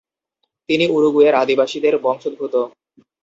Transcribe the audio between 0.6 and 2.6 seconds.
তিনি উরুগুয়ের আদিবাসীদের বংশোদ্ভুত।